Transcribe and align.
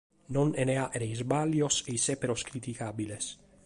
Non 0.35 0.47
sena 0.55 0.75
fàghere 0.83 1.09
isbàllios 1.17 1.75
e 1.87 1.97
issèberos 1.99 2.41
criticàbiles. 2.53 3.25